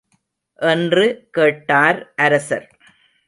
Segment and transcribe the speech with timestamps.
[0.61, 1.27] என்று
[1.31, 2.67] கேட்டார் அரசர்.